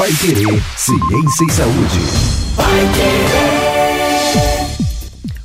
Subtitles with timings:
[0.00, 2.00] Pai Querer, Ciência e Saúde.
[2.56, 3.59] Pai Querer.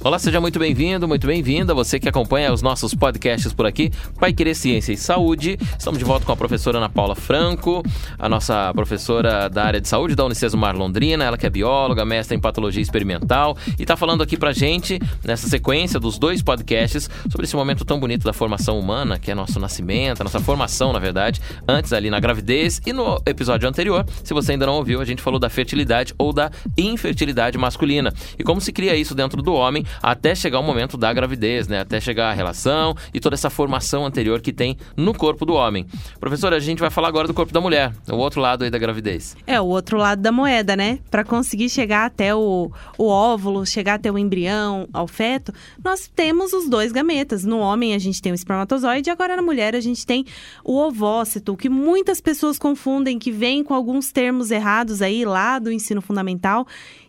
[0.05, 1.73] Olá, seja muito bem-vindo, muito bem-vinda.
[1.73, 5.57] Você que acompanha os nossos podcasts por aqui, Pai Querer Ciência e Saúde.
[5.79, 7.81] Estamos de volta com a professora Ana Paula Franco,
[8.19, 12.37] a nossa professora da área de saúde da Unicesumar Londrina, ela que é bióloga, mestra
[12.37, 17.45] em patologia experimental e está falando aqui pra gente, nessa sequência dos dois podcasts, sobre
[17.45, 20.99] esse momento tão bonito da formação humana, que é nosso nascimento, a nossa formação, na
[20.99, 22.79] verdade, antes ali na gravidez.
[22.85, 26.31] E no episódio anterior, se você ainda não ouviu, a gente falou da fertilidade ou
[26.31, 30.97] da infertilidade masculina e como se cria isso dentro do homem até chegar o momento
[30.97, 31.79] da gravidez, né?
[31.81, 35.85] Até chegar a relação e toda essa formação anterior que tem no corpo do homem.
[36.19, 38.77] Professora, a gente vai falar agora do corpo da mulher, o outro lado aí da
[38.77, 39.35] gravidez.
[39.47, 40.99] É, o outro lado da moeda, né?
[41.09, 46.53] Para conseguir chegar até o, o óvulo, chegar até o embrião, ao feto, nós temos
[46.53, 47.43] os dois gametas.
[47.43, 50.25] No homem a gente tem o espermatozoide agora na mulher a gente tem
[50.63, 55.71] o ovócito, que muitas pessoas confundem, que vem com alguns termos errados aí lá do
[55.71, 56.67] ensino fundamental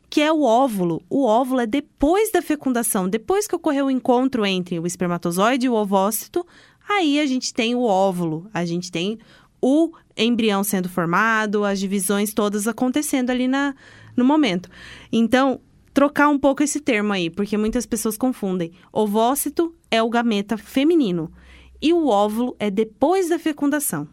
[0.09, 1.03] que é o óvulo.
[1.11, 5.69] O óvulo é depois da fecundação, depois que ocorreu o encontro entre o espermatozoide e
[5.69, 6.47] o ovócito,
[6.89, 9.19] aí a gente tem o óvulo, a gente tem
[9.61, 13.75] o embrião sendo formado, as divisões todas acontecendo ali na,
[14.17, 14.69] no momento.
[15.13, 15.61] Então,
[15.93, 18.73] trocar um pouco esse termo aí, porque muitas pessoas confundem.
[18.93, 21.33] Ovócito é o gameta feminino
[21.81, 24.09] e o óvulo é depois da fecundação.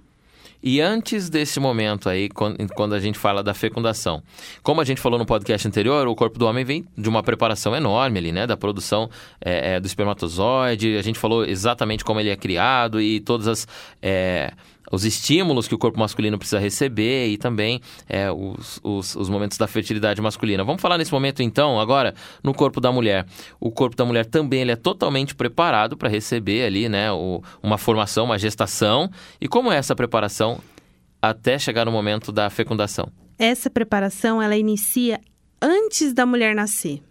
[0.65, 4.23] E antes desse momento aí, quando a gente fala da fecundação,
[4.61, 7.75] como a gente falou no podcast anterior, o corpo do homem vem de uma preparação
[7.75, 8.47] enorme ali, né?
[8.47, 9.09] Da produção
[9.43, 10.95] é, é, do espermatozoide.
[10.95, 13.67] A gente falou exatamente como ele é criado e todas as.
[14.01, 14.53] É,
[14.93, 19.57] os estímulos que o corpo masculino precisa receber e também é, os, os, os, momentos
[19.57, 20.63] da fertilidade masculina.
[20.63, 22.13] Vamos falar nesse momento, então, agora,
[22.43, 23.25] no corpo da mulher.
[23.59, 27.79] O corpo da mulher também ele é totalmente preparado para receber ali, né, o, uma
[27.79, 29.09] formação, uma gestação.
[29.41, 30.59] E como é essa preparação
[31.19, 33.09] até chegar no momento da fecundação?
[33.39, 35.19] Essa preparação, ela inicia
[35.59, 37.01] antes da mulher nascer.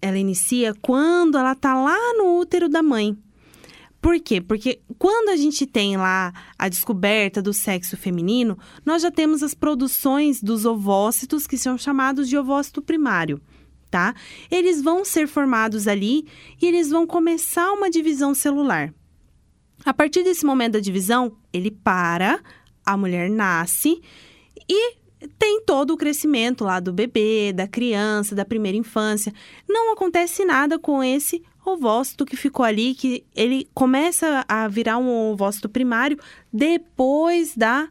[0.00, 3.14] Ela inicia quando ela está lá no útero da mãe.
[4.06, 4.40] Por quê?
[4.40, 9.52] Porque quando a gente tem lá a descoberta do sexo feminino, nós já temos as
[9.52, 13.40] produções dos ovócitos, que são chamados de ovócito primário.
[13.90, 14.14] Tá?
[14.48, 16.24] Eles vão ser formados ali
[16.62, 18.94] e eles vão começar uma divisão celular.
[19.84, 22.40] A partir desse momento da divisão, ele para,
[22.84, 24.00] a mulher nasce
[24.70, 24.94] e
[25.36, 29.32] tem todo o crescimento lá do bebê, da criança, da primeira infância.
[29.68, 35.32] Não acontece nada com esse ovócito que ficou ali, que ele começa a virar um
[35.32, 36.18] ovócito primário
[36.52, 37.88] depois da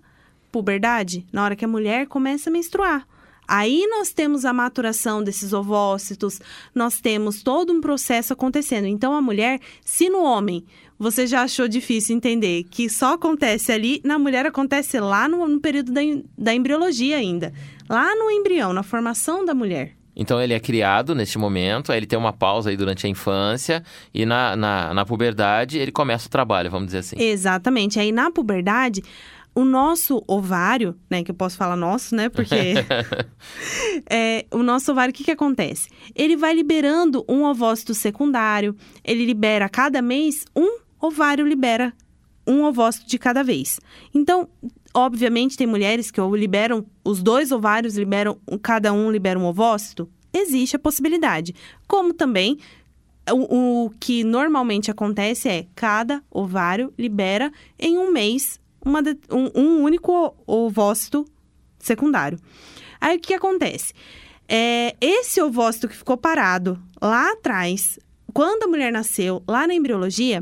[0.52, 3.08] puberdade, na hora que a mulher começa a menstruar.
[3.48, 6.40] Aí nós temos a maturação desses ovócitos,
[6.74, 8.88] nós temos todo um processo acontecendo.
[8.88, 10.66] Então a mulher, se no homem
[10.98, 15.60] você já achou difícil entender que só acontece ali, na mulher acontece lá no, no
[15.60, 16.02] período da,
[16.38, 17.54] da embriologia ainda,
[17.90, 19.96] lá no embrião, na formação da mulher.
[20.16, 23.84] Então ele é criado neste momento, aí ele tem uma pausa aí durante a infância
[24.14, 27.16] e na, na, na puberdade ele começa o trabalho, vamos dizer assim.
[27.20, 28.00] Exatamente.
[28.00, 29.04] Aí na puberdade,
[29.54, 32.56] o nosso ovário, né, que eu posso falar nosso, né, porque
[34.10, 35.90] é, o nosso ovário, o que que acontece?
[36.14, 41.94] Ele vai liberando um ovócito secundário, ele libera cada mês um ovário libera
[42.48, 43.80] um ovócito de cada vez.
[44.14, 44.48] Então,
[44.98, 50.10] Obviamente, tem mulheres que ou liberam, os dois ovários liberam, cada um libera um ovócito.
[50.34, 51.54] Existe a possibilidade.
[51.86, 52.58] Como também
[53.30, 59.84] o, o, que normalmente acontece é cada ovário libera em um mês uma, um, um,
[59.84, 61.26] único ovócito
[61.78, 62.40] secundário.
[63.02, 63.94] Aí o que acontece?
[64.48, 68.00] É, esse ovócito que ficou parado lá atrás,
[68.34, 70.42] quando a mulher nasceu, lá na embriologia,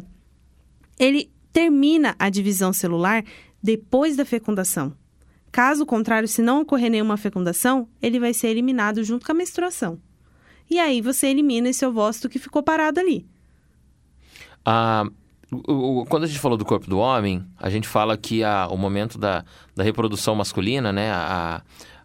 [0.99, 3.23] ele termina a divisão celular
[3.63, 4.93] depois da fecundação.
[5.51, 9.99] Caso contrário, se não ocorrer nenhuma fecundação, ele vai ser eliminado junto com a menstruação.
[10.69, 13.25] E aí você elimina esse ovócito que ficou parado ali.
[14.65, 15.05] Ah,
[15.67, 18.67] o, o, quando a gente falou do corpo do homem, a gente fala que a,
[18.67, 21.61] o momento da, da reprodução masculina, né, a,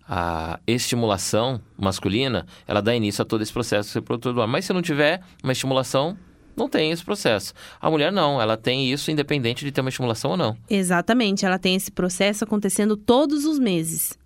[0.09, 4.53] a estimulação masculina, ela dá início a todo esse processo reprodutor do homem.
[4.53, 6.16] Mas se não tiver uma estimulação,
[6.59, 7.55] não tem esse processo.
[7.81, 10.57] A mulher não, ela tem isso independente de ter uma estimulação ou não.
[10.69, 14.19] Exatamente, ela tem esse processo acontecendo todos os meses.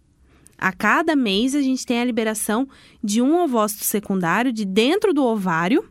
[0.58, 2.68] A cada mês a gente tem a liberação
[3.02, 5.84] de um ovócito secundário de dentro do ovário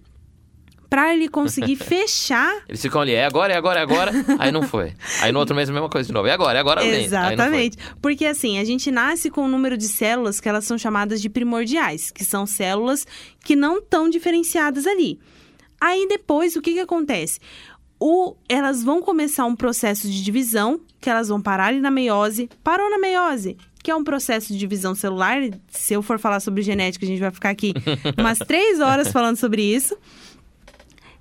[0.92, 2.64] para ele conseguir fechar.
[2.68, 4.12] Eles ficam ali, é agora, é agora, é agora.
[4.40, 4.94] Aí não foi.
[5.22, 6.28] Aí no outro mês a mesma coisa de novo.
[6.28, 6.86] É agora, é agora.
[6.86, 7.78] Exatamente.
[8.02, 11.30] Porque assim, a gente nasce com um número de células que elas são chamadas de
[11.30, 13.08] primordiais, que são células
[13.44, 15.18] que não estão diferenciadas ali.
[15.81, 17.39] Aí depois, o que, que acontece?
[18.00, 22.48] O, elas vão começar um processo de divisão, que elas vão parar ali na meiose.
[22.63, 23.57] Parou na meiose.
[23.83, 25.42] que é um processo de divisão celular.
[25.69, 27.74] Se eu for falar sobre genética, a gente vai ficar aqui
[28.16, 29.98] umas três horas falando sobre isso.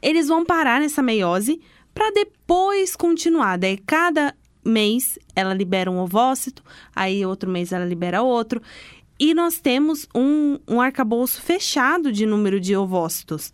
[0.03, 1.59] Eles vão parar nessa meiose
[1.95, 3.57] para depois continuar.
[3.57, 6.63] Daí, cada mês ela libera um ovócito,
[6.95, 8.61] aí outro mês ela libera outro.
[9.19, 13.53] E nós temos um, um arcabouço fechado de número de ovócitos.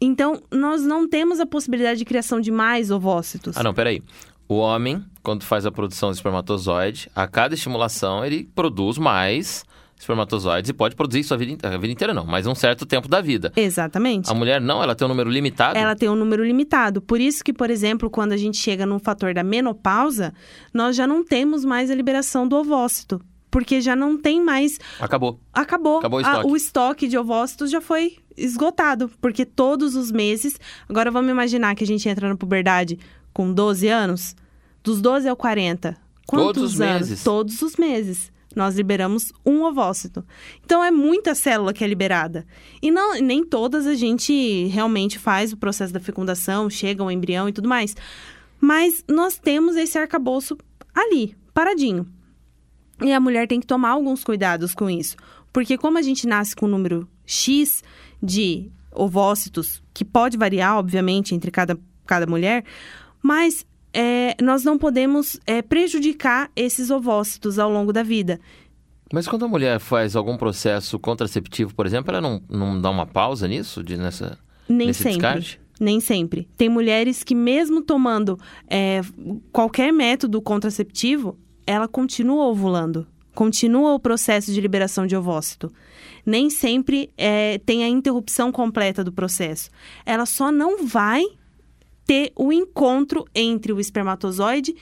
[0.00, 3.56] Então, nós não temos a possibilidade de criação de mais ovócitos.
[3.56, 4.02] Ah, não, peraí.
[4.48, 9.64] O homem, quando faz a produção de espermatozoide, a cada estimulação ele produz mais
[9.98, 13.06] espermatozoides e pode produzir isso a vida, a vida inteira, não, mas um certo tempo
[13.06, 13.52] da vida.
[13.54, 14.30] Exatamente.
[14.30, 15.78] A mulher não, ela tem um número limitado?
[15.78, 17.02] Ela tem um número limitado.
[17.02, 20.32] Por isso que, por exemplo, quando a gente chega no fator da menopausa,
[20.72, 23.20] nós já não temos mais a liberação do ovócito.
[23.50, 24.78] Porque já não tem mais.
[25.00, 25.38] Acabou.
[25.52, 25.98] Acabou.
[25.98, 26.50] Acabou o A- estoque.
[26.50, 29.10] o estoque de ovócitos já foi esgotado.
[29.20, 30.58] Porque todos os meses.
[30.88, 32.98] Agora vamos imaginar que a gente entra na puberdade
[33.32, 34.34] com 12 anos.
[34.82, 35.96] Dos 12 ao 40.
[36.26, 37.08] Quantos Todos os anos?
[37.08, 37.24] meses.
[37.24, 38.32] Todos os meses.
[38.54, 40.24] Nós liberamos um ovócito.
[40.64, 42.44] Então é muita célula que é liberada.
[42.82, 47.48] E não, nem todas a gente realmente faz o processo da fecundação, chega ao embrião
[47.48, 47.94] e tudo mais.
[48.60, 50.58] Mas nós temos esse arcabouço
[50.94, 52.06] ali, paradinho.
[53.02, 55.16] E a mulher tem que tomar alguns cuidados com isso.
[55.52, 57.82] Porque como a gente nasce com um número X
[58.22, 62.64] de ovócitos, que pode variar, obviamente, entre cada, cada mulher,
[63.22, 68.40] mas é, nós não podemos é, prejudicar esses ovócitos ao longo da vida.
[69.12, 73.06] Mas quando a mulher faz algum processo contraceptivo, por exemplo, ela não, não dá uma
[73.06, 73.82] pausa nisso?
[73.82, 74.38] De, nessa,
[74.68, 75.18] Nem nesse sempre.
[75.18, 75.60] descarte?
[75.80, 76.48] Nem sempre.
[76.56, 78.38] Tem mulheres que, mesmo tomando
[78.68, 79.00] é,
[79.50, 83.06] qualquer método contraceptivo, ela continua ovulando.
[83.34, 85.72] Continua o processo de liberação de ovócito.
[86.24, 89.70] Nem sempre é, tem a interrupção completa do processo.
[90.04, 91.22] Ela só não vai
[92.06, 94.74] ter o encontro entre o espermatozoide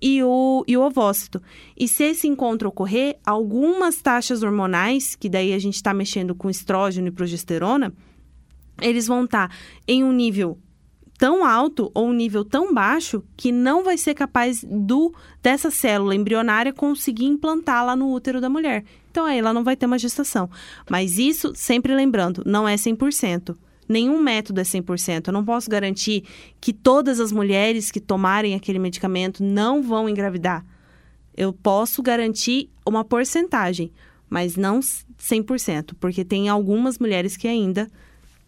[0.00, 1.42] e o, e o ovócito.
[1.76, 6.48] E se esse encontro ocorrer, algumas taxas hormonais, que daí a gente está mexendo com
[6.48, 7.92] estrógeno e progesterona,
[8.80, 9.50] eles vão estar
[9.88, 10.58] em um nível
[11.18, 16.14] tão alto ou um nível tão baixo que não vai ser capaz do dessa célula
[16.14, 18.84] embrionária conseguir implantá-la no útero da mulher.
[19.10, 20.50] Então aí ela não vai ter uma gestação.
[20.90, 23.56] Mas isso, sempre lembrando, não é 100%.
[23.88, 25.28] Nenhum método é 100%.
[25.28, 26.24] Eu não posso garantir
[26.60, 30.64] que todas as mulheres que tomarem aquele medicamento não vão engravidar.
[31.36, 33.92] Eu posso garantir uma porcentagem,
[34.28, 37.88] mas não 100%, porque tem algumas mulheres que ainda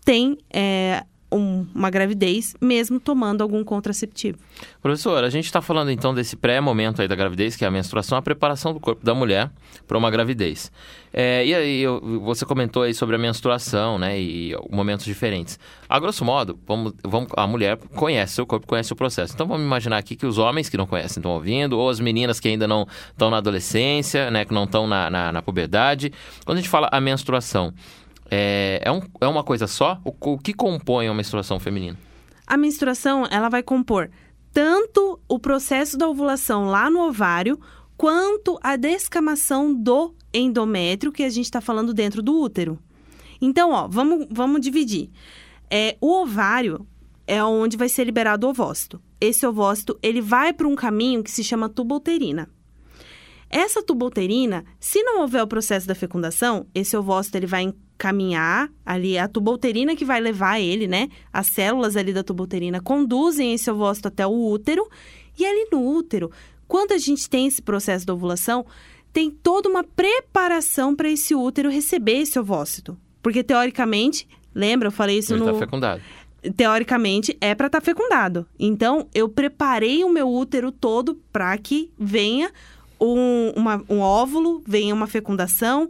[0.05, 4.39] têm é, um- uma gravidez, mesmo tomando algum contraceptivo.
[4.83, 8.17] Professor, a gente está falando então desse pré-momento aí da gravidez, que é a menstruação,
[8.19, 9.51] a preparação do corpo da mulher
[9.87, 10.71] para uma gravidez.
[11.13, 11.85] É, e aí,
[12.23, 15.59] você comentou aí sobre a menstruação, né, e momentos diferentes.
[15.89, 19.33] A grosso modo, vamos, vamos, a mulher conhece seu corpo, conhece o processo.
[19.35, 22.39] Então vamos imaginar aqui que os homens que não conhecem estão ouvindo, ou as meninas
[22.41, 26.13] que ainda não estão na adolescência, né, que não estão na, na, na puberdade.
[26.45, 27.73] Quando a gente fala a menstruação,
[28.31, 30.01] é, é, um- é uma coisa só?
[30.05, 31.99] O, o que compõe uma menstruação feminina?
[32.47, 34.11] A menstruação, ela vai compor
[34.53, 37.61] tanto o processo da ovulação lá no ovário,
[37.97, 42.79] quanto a descamação do endométrio, que a gente está falando dentro do útero.
[43.41, 45.11] Então, ó, vamos, vamos dividir.
[45.71, 46.87] É, o ovário
[47.27, 49.01] é onde vai ser liberado o ovócito.
[49.21, 52.49] Esse ovócito, ele vai para um caminho que se chama tuba uterina.
[53.51, 58.71] Essa tuba uterina, se não houver o processo da fecundação, esse ovócito ele vai encaminhar
[58.87, 61.09] ali a tuba uterina que vai levar ele, né?
[61.33, 64.89] As células ali da tuba uterina conduzem esse ovócito até o útero
[65.37, 66.31] e ali no útero,
[66.69, 68.65] quando a gente tem esse processo da ovulação,
[69.13, 72.97] tem toda uma preparação para esse útero receber esse ovócito.
[73.21, 76.01] Porque teoricamente, lembra, eu falei isso Ele no está fecundado.
[76.57, 78.47] teoricamente é para estar fecundado.
[78.59, 82.51] Então, eu preparei o meu útero todo para que venha
[83.01, 85.89] um, uma- um óvulo, venha uma fecundação,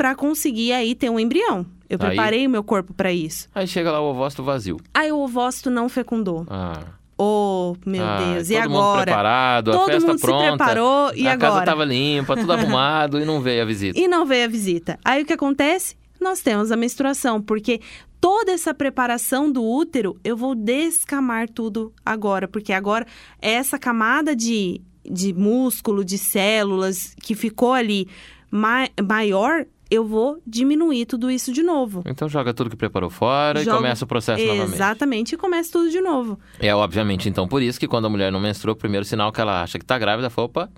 [0.00, 1.66] para conseguir aí ter um embrião.
[1.86, 3.46] Eu Aí- preparei o meu corpo para isso.
[3.54, 4.78] Aí chega lá o ovócito vazio.
[4.94, 6.46] Aí o ovócito não fecundou.
[6.48, 6.80] Ah.
[7.18, 9.02] Oh, meu Ah, Deus, e todo mundo agora?
[9.02, 10.48] preparado, a Todo festa mundo se pronta.
[10.56, 11.66] preparou, e a casa agora?
[11.66, 14.00] tava limpa, tudo arrumado e não veio a visita.
[14.00, 14.98] E não veio a visita.
[15.04, 15.96] Aí o que acontece?
[16.18, 17.78] Nós temos a menstruação, porque
[18.18, 23.04] toda essa preparação do útero, eu vou descamar tudo agora, porque agora
[23.38, 28.08] essa camada de, de músculo, de células que ficou ali
[28.50, 32.02] ma- maior, eu vou diminuir tudo isso de novo.
[32.06, 34.74] Então joga tudo que preparou fora e Joga- começa o processo novamente.
[34.74, 36.38] Exatamente, e começa tudo de novo.
[36.58, 39.40] É obviamente então por isso que quando a mulher não menstrua, o primeiro sinal que
[39.40, 40.70] ela acha que tá grávida foi, opa,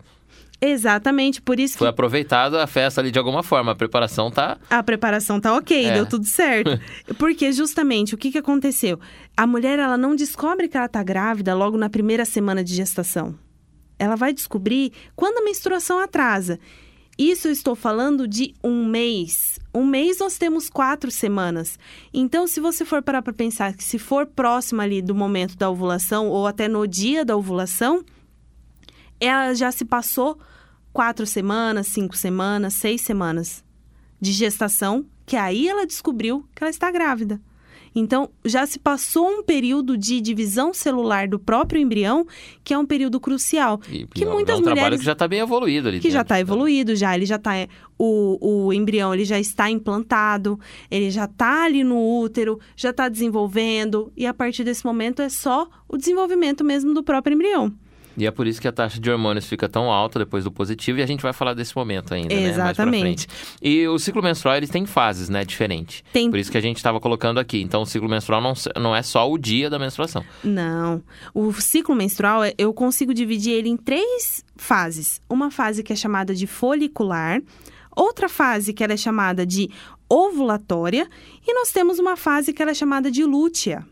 [0.65, 4.59] Exatamente, por isso foi que aproveitado a festa ali de alguma forma, a preparação tá
[4.71, 5.93] a preparação tá ok, É.
[5.95, 6.79] deu tudo certo.
[7.19, 9.01] Porque justamente o que, que aconteceu?
[9.37, 13.35] A mulher ela não descobre que ela tá grávida logo na primeira semana de gestação.
[13.99, 16.61] Ela vai descobrir quando a menstruação atrasa.
[17.23, 19.61] Isso estou falando de um mês.
[19.73, 21.79] Um mês nós temos quatro semanas.
[22.13, 25.71] Então, se você for parar para pensar que se for próximo ali do momento da
[25.71, 28.05] ovulação ou até no dia da ovulação,
[29.21, 30.37] ela já se passou
[30.93, 33.63] quatro semanas, cinco semanas, seis semanas
[34.21, 37.41] de gestação, que aí ela descobriu que ela está grávida.
[37.95, 42.27] Então, já se passou um período de divisão celular do próprio embrião,
[42.65, 43.81] que é um período crucial.
[43.91, 46.01] E, que é um- muitas é um trabalho mulheres que já está bem evoluído ali
[46.01, 46.35] que já dentro.
[46.35, 47.53] está evoluído, já ele já está
[47.99, 50.59] o, o embrião ele já está implantado,
[50.91, 55.29] ele já está ali no útero, já está desenvolvendo e a partir desse momento é
[55.29, 57.73] só o desenvolvimento mesmo do próprio embrião.
[58.17, 60.99] E é por isso que a taxa de hormônios fica tão alta depois do positivo
[60.99, 62.41] e a gente vai falar desse momento ainda, né?
[62.43, 63.27] Mais pra Exatamente.
[63.27, 63.29] frente.
[63.63, 65.45] E o ciclo menstrual, ele tem fases, né?
[65.45, 66.05] Diferente.
[66.13, 67.61] Tem Por isso que a gente estava colocando aqui.
[67.63, 70.25] Então, o ciclo menstrual não, não é só o dia da menstruação.
[70.45, 71.03] Não.
[71.33, 75.21] O ciclo menstrual, é- eu consigo dividir ele em três fases.
[75.29, 77.41] Uma fase que é chamada de folicular,
[77.97, 79.71] outra fase que ela é chamada de
[80.09, 81.09] ovulatória
[81.47, 83.87] e nós temos uma fase que ela é chamada de lútea.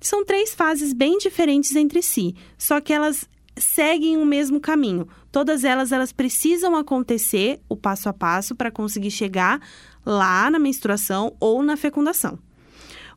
[0.00, 5.06] São três fases bem diferentes entre si, só que elas seguem o mesmo caminho.
[5.30, 9.60] Todas elas elas precisam acontecer o passo a passo para conseguir chegar
[10.04, 12.38] lá na menstruação ou na fecundação.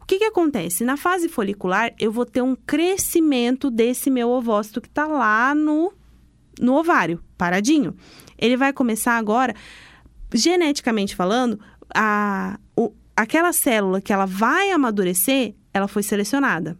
[0.02, 0.84] O que, que acontece?
[0.84, 5.92] Na fase folicular, eu vou ter um crescimento desse meu ovócito que está lá no,
[6.60, 7.96] no ovário, paradinho.
[8.38, 9.56] Ele vai começar agora,
[10.34, 11.60] geneticamente falando,
[11.96, 16.78] a, o- aquela célula que ela vai amadurecer, ela foi selecionada.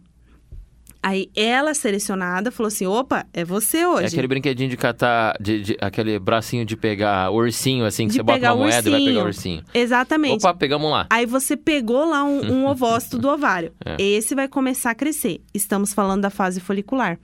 [1.08, 4.06] Aí ela selecionada falou assim: opa, é você É hoje.
[4.06, 8.22] aquele brinquedinho de catar, de, de- aquele bracinho de pegar ursinho, assim, que De você
[8.24, 9.62] bota uma moeda e vai pegar ursinho.
[9.72, 10.44] Exatamente.
[10.44, 11.06] Opa, pegamos lá.
[11.08, 13.72] Aí você pegou lá um, um ovócito do ovário.
[13.84, 14.02] É.
[14.02, 15.40] Esse vai começar a crescer.
[15.54, 17.20] Estamos falando da fase folicular.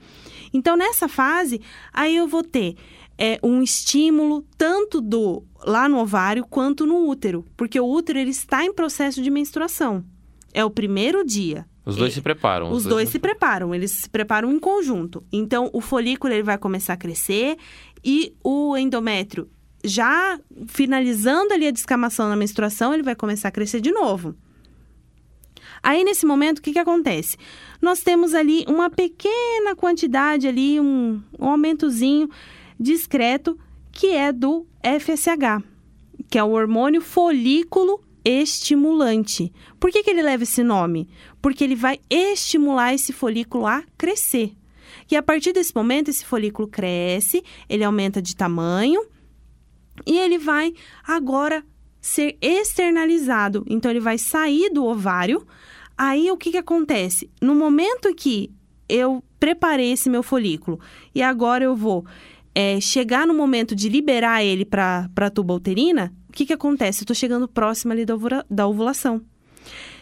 [0.54, 1.60] Então, nessa fase,
[1.92, 2.76] aí eu vou ter
[3.18, 7.44] é, um estímulo tanto do lá no ovário quanto no útero.
[7.56, 10.04] Porque o útero ele está em processo de menstruação.
[10.54, 11.66] É o primeiro dia.
[11.84, 12.70] Os dois E- se preparam.
[12.70, 15.24] Os dois se preparam, eles se preparam em conjunto.
[15.32, 17.56] Então, o folículo ele vai começar a crescer
[18.04, 19.48] e o endométrio,
[19.84, 24.34] já finalizando ali a descamação na menstruação, ele vai começar a crescer de novo.
[25.82, 27.36] Aí, nesse momento, o que, que acontece?
[27.80, 32.28] Nós temos ali uma pequena quantidade ali, um, um aumentozinho
[32.78, 33.58] discreto,
[33.90, 35.64] que é do FSH,
[36.30, 39.52] que é o hormônio folículo estimulante.
[39.78, 41.08] Por que, que ele leva esse nome?
[41.40, 44.52] Porque ele vai estimular esse folículo a crescer.
[45.10, 49.04] E a partir desse momento, esse folículo cresce, ele aumenta de tamanho
[50.06, 50.72] e ele vai
[51.04, 51.64] agora
[52.00, 53.64] ser externalizado.
[53.68, 55.46] Então, ele vai sair do ovário.
[55.96, 57.30] Aí, o que, que acontece?
[57.40, 58.50] No momento que
[58.88, 60.78] eu preparei esse meu folículo
[61.14, 62.04] e agora eu vou
[62.54, 67.00] é, chegar no momento de liberar ele para a tuba uterina, o que, que acontece?
[67.00, 69.20] Eu estou chegando próximo ali da, ovula- da ovulação.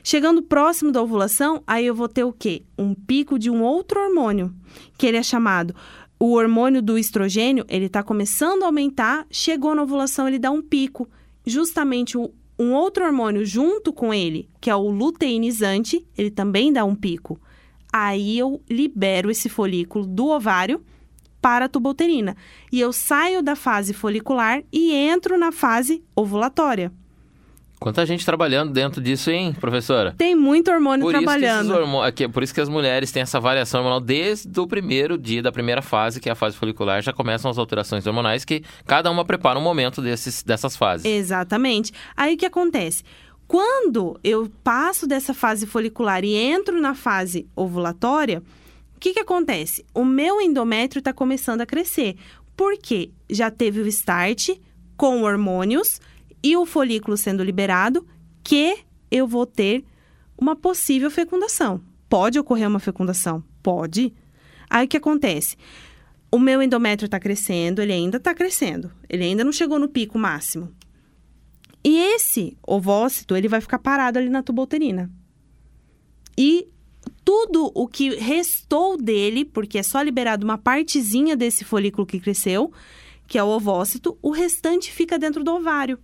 [0.03, 2.63] Chegando próximo da ovulação, aí eu vou ter o quê?
[2.79, 4.55] Um pico de um outro hormônio,
[4.97, 5.75] que ele é chamado
[6.19, 10.63] o hormônio do estrogênio, ele está começando a aumentar, chegou na ovulação, ele dá um
[10.63, 11.09] pico.
[11.47, 16.85] Justamente o- um outro hormônio junto com ele, que é o luteinizante, ele também dá
[16.85, 17.41] um pico.
[17.93, 20.83] Aí eu libero esse folículo do ovário
[21.41, 22.37] para a tuba uterina.
[22.73, 26.93] E eu saio da fase folicular e entro na fase ovulatória.
[27.79, 30.15] Quanta gente trabalhando dentro disso, hein, professora?
[30.19, 31.71] Tem muito hormônio Por isso, que trabalhando.
[31.71, 35.17] esses hormô- aqui- por isso que as mulheres têm essa variação hormonal desde o primeiro
[35.17, 38.63] dia da primeira fase, que é a fase folicular, já começam as alterações hormonais que
[38.87, 41.07] cada uma prepara um momento desses, dessas fases.
[41.07, 41.91] Exatamente.
[42.15, 43.03] Aí o que acontece?
[43.49, 48.43] Quando eu passo dessa fase folicular e entro na fase ovulatória,
[49.01, 49.83] o que, que acontece?
[49.95, 52.17] O meu endométrio está começando a crescer.
[52.55, 54.51] Porque já teve o start
[54.95, 56.03] com hormônios
[56.43, 58.07] e o folículo sendo liberado,
[58.45, 58.77] que
[59.11, 59.87] eu vou ter
[60.37, 61.81] uma possível fecundação.
[62.11, 63.43] Pode ocorrer uma fecundação?
[63.63, 64.13] Pode.
[64.69, 65.57] Aí o que acontece?
[66.31, 68.93] O meu endométrio está crescendo, ele ainda está crescendo.
[69.09, 70.71] Ele ainda não chegou no pico máximo.
[71.83, 75.11] E esse ovócito, ele vai ficar parado ali na tuba uterina.
[76.37, 76.69] E
[77.25, 82.73] tudo o que restou dele, porque é só liberado uma partezinha desse folículo que cresceu,
[83.27, 85.99] que é o ovócito, o restante fica dentro do ovário,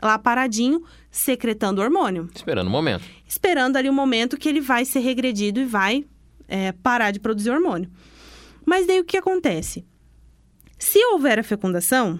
[0.00, 3.04] lá paradinho, secretando hormônio Esperando o momento.
[3.26, 6.04] esperando ali o momento que ele vai ser regredido e vai
[6.48, 7.90] é, parar de produzir hormônio.
[8.64, 9.84] Mas daí o que acontece?
[10.78, 12.18] Se houver a fecundação,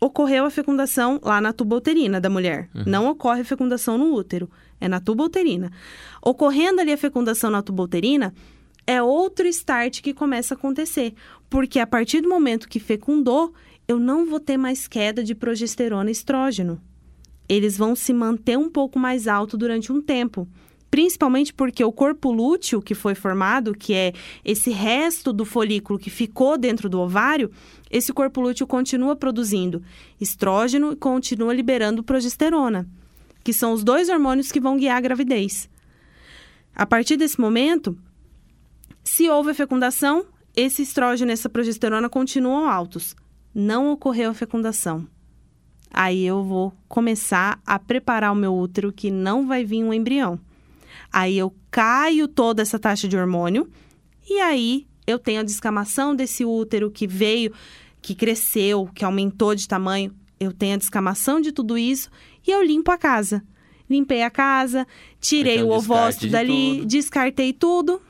[0.00, 2.68] ocorreu a fecundação lá na tuba uterina da mulher.
[2.86, 4.50] Não ocorre a fecundação no útero,
[4.82, 5.70] é na tuba uterina.
[6.20, 8.34] Ocorrendo ali a fecundação na tuba uterina,
[8.84, 11.14] é outro start que começa a acontecer.
[11.48, 13.54] Porque a partir do momento que fecundou,
[13.86, 16.80] eu não vou ter mais queda de progesterona e estrógeno.
[17.48, 20.48] Eles vão se manter um pouco mais alto durante um tempo.
[20.90, 24.12] Principalmente porque o corpo lúteo que foi formado, que é
[24.44, 27.50] esse resto do folículo que ficou dentro do ovário,
[27.90, 29.82] esse corpo lúteo continua produzindo
[30.20, 32.86] estrógeno e continua liberando progesterona,
[33.42, 35.68] que são os dois hormônios que vão guiar a gravidez.
[36.74, 37.96] A partir desse momento,
[39.04, 43.16] se houve fecundação, esse estrógeno e essa progesterona continuam altos.
[43.54, 45.06] Não ocorreu a fecundação.
[45.92, 50.40] Aí eu vou começar a preparar o meu útero que não vai vir um embrião.
[51.12, 53.68] Aí eu caio toda essa taxa de hormônio
[54.28, 57.52] e aí eu tenho a descamação desse útero que veio,
[58.00, 60.14] que cresceu, que aumentou de tamanho.
[60.40, 62.10] Eu tenho a descamação de tudo isso
[62.46, 63.42] e eu limpo a casa.
[63.90, 64.86] Limpei a casa,
[65.20, 66.86] tirei Então, o ovócito dali, tudo.
[66.86, 68.00] descartei tudo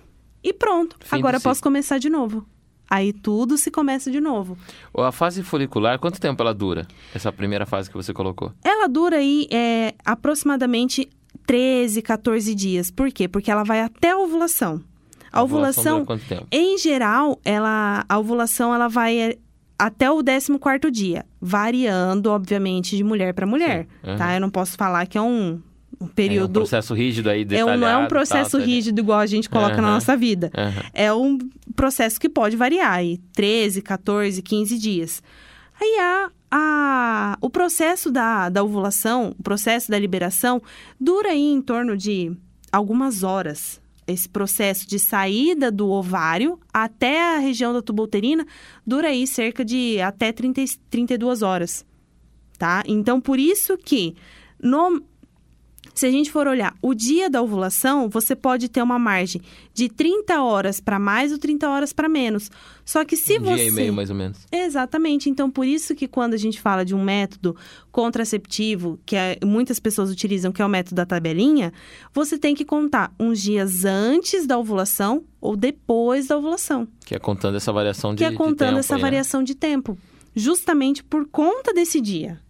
[0.42, 0.96] e pronto.
[1.00, 1.50] Fim Agora eu ciclo.
[1.50, 2.46] posso começar de novo.
[2.88, 4.56] Aí tudo se começa de novo.
[4.96, 6.86] A fase folicular, quanto tempo ela dura?
[7.14, 8.52] Essa primeira fase que você colocou?
[8.62, 11.08] Ela dura aí é, aproximadamente
[11.46, 12.90] 13, 14 dias.
[12.90, 13.26] Por quê?
[13.26, 14.82] Porque ela vai até a ovulação.
[15.32, 16.46] A ovulação, quanto tempo?
[16.52, 19.38] em geral, ela, a ovulação ela vai é,
[19.86, 23.86] até o 14 dia, variando, obviamente, de mulher para mulher.
[24.04, 24.16] Aham.
[24.16, 24.34] Tá?
[24.34, 25.60] Eu não posso falar que é um, um
[26.00, 26.52] É um período.
[26.60, 27.78] processo rígido aí, É detalhado.
[27.78, 29.94] um, não é um tal, processo tá, rígido igual a gente coloca na Aham.
[29.94, 30.50] nossa vida.
[30.56, 30.82] Aham.
[30.94, 31.36] É um
[31.74, 35.22] processo que pode variar aí, 13, 14, 15 dias.
[35.80, 40.62] Aí a, o processo da, da ovulação, o processo da liberação,
[41.00, 42.30] dura aí em torno de
[42.70, 43.80] algumas horas.
[44.12, 48.46] Esse processo de saída do ovário até a região da tuba uterina
[48.86, 51.84] dura aí cerca de até 30, e- 32 horas,
[52.58, 52.82] tá?
[52.86, 54.14] Então, por isso que
[54.62, 55.02] no,
[55.94, 59.42] se a gente for olhar o dia da ovulação, você pode ter uma margem
[59.74, 62.50] de 30 horas para mais ou 30 horas para menos.
[62.84, 64.38] Só que se um você dia e meio, mais ou menos.
[64.50, 65.28] Exatamente.
[65.28, 67.54] Então, por isso que quando a gente fala de um método
[67.90, 71.72] contraceptivo, que é- muitas pessoas utilizam, que é o método da tabelinha,
[72.12, 76.86] você tem que contar uns dias antes da ovulação ou depois da ovulação.
[77.04, 79.00] Que é contando essa variação de Que é contando tempo essa né?
[79.00, 79.96] variação de tempo.
[80.34, 82.40] Justamente por conta desse dia.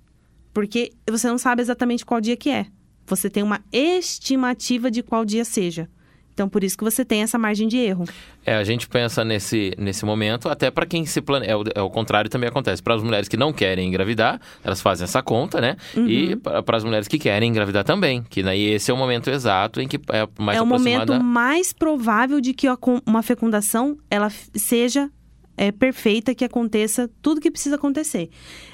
[0.55, 2.67] Porque você não sabe exatamente qual dia que é.
[3.15, 5.89] Você tem uma estimativa de qual dia seja.
[6.35, 8.07] Então, por isso que você tem essa margem de erro.
[8.47, 11.53] É, a gente pensa nesse, nesse momento, até para quem se planeja.
[11.53, 12.83] É, o- é o contrário também acontece.
[12.83, 15.77] Para as mulheres que não querem engravidar, elas fazem essa conta, né?
[15.95, 16.09] Uhum.
[16.09, 18.23] E para as mulheres que querem engravidar também.
[18.31, 21.13] Que daí esse é o momento exato em que é mais é o aproximada.
[21.13, 22.67] momento mais provável de que
[23.07, 25.11] uma fecundação ela seja
[25.55, 28.31] é, perfeita, que aconteça tudo que precisa acontecer.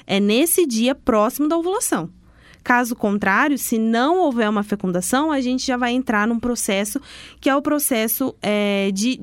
[0.07, 2.09] É nesse dia próximo da ovulação.
[2.63, 6.99] Caso contrário, se não houver uma fecundação, a gente já vai entrar num processo
[7.39, 9.19] que é o processo é, de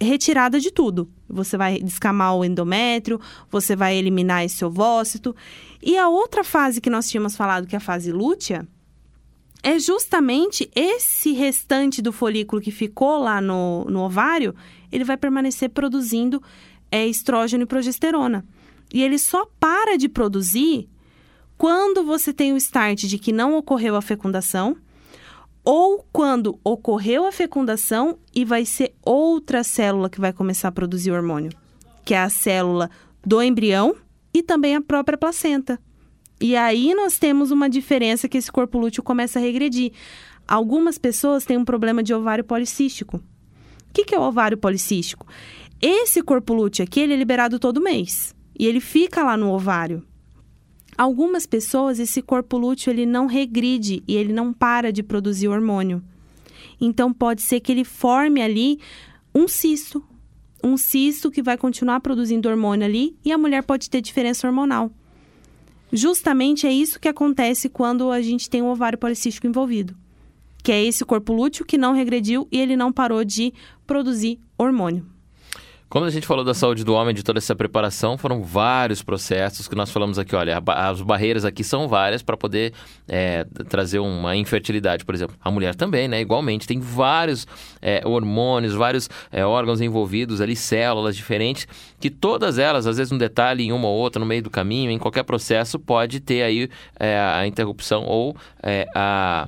[0.00, 1.08] retirada de tudo.
[1.28, 5.34] Você vai descamar o endométrio, você vai eliminar esse ovócito.
[5.82, 8.66] E a outra fase que nós tínhamos falado, que é a fase lútea,
[9.62, 14.54] é justamente esse restante do folículo que ficou lá no, no ovário,
[14.92, 16.42] ele vai permanecer produzindo
[16.90, 18.44] é, estrógeno e progesterona.
[18.92, 20.88] E ele só para de produzir
[21.56, 24.76] quando você tem o start de que não ocorreu a fecundação,
[25.64, 31.10] ou quando ocorreu a fecundação e vai ser outra célula que vai começar a produzir
[31.10, 31.52] o hormônio,
[32.04, 32.90] que é a célula
[33.24, 33.94] do embrião
[34.32, 35.80] e também a própria placenta.
[36.40, 39.92] E aí nós temos uma diferença que esse corpo lúteo começa a regredir.
[40.46, 43.16] Algumas pessoas têm um problema de ovário policístico.
[43.16, 43.22] O
[43.94, 45.26] que, que é o ovário policístico?
[45.80, 48.34] Esse corpo lúteo aqui, ele é liberado todo mês.
[48.58, 50.04] E ele fica lá no ovário.
[50.96, 56.02] Algumas pessoas, esse corpo lúteo, ele não regride e ele não para de produzir hormônio.
[56.80, 58.78] Então, pode ser que ele forme ali
[59.34, 60.04] um cisto.
[60.62, 64.90] Um cisto que vai continuar produzindo hormônio ali e a mulher pode ter diferença hormonal.
[65.92, 69.96] Justamente é isso que acontece quando a gente tem um ovário policístico envolvido.
[70.62, 73.52] Que é esse corpo lúteo que não regrediu e ele não parou de
[73.86, 75.13] produzir hormônio.
[75.94, 79.68] Como a gente falou da saúde do homem, de toda essa preparação, foram vários processos
[79.68, 80.34] que nós falamos aqui.
[80.34, 82.72] Olha, as barreiras aqui são várias para poder
[83.06, 85.36] é, trazer uma infertilidade, por exemplo.
[85.40, 86.20] A mulher também, né?
[86.20, 87.46] Igualmente, tem vários
[87.80, 91.68] é, hormônios, vários é, órgãos envolvidos ali, células diferentes,
[92.00, 94.90] que todas elas, às vezes um detalhe em uma ou outra, no meio do caminho,
[94.90, 99.46] em qualquer processo, pode ter aí é, a interrupção ou é, a,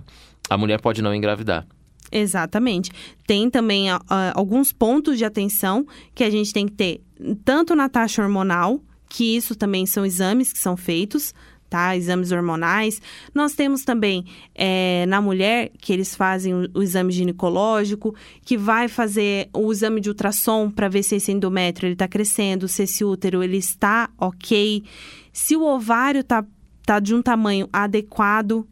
[0.49, 1.67] a mulher pode não engravidar.
[2.11, 2.91] Exatamente.
[3.27, 4.03] Tem também ah,
[4.35, 7.01] alguns pontos de atenção que a gente tem que ter,
[7.45, 11.35] tanto na taxa hormonal, que isso também são exames que são feitos,
[11.69, 13.03] Tá, exames hormonais.
[13.35, 18.15] Nós temos também é, na mulher que eles fazem o, o, exame ginecológico,
[18.45, 22.69] que vai fazer o exame de ultrassom para ver se esse endométrio ele está crescendo,
[22.69, 24.85] se esse útero ele está ok,
[25.33, 26.45] se o ovário está
[26.85, 28.65] tá de um tamanho adequado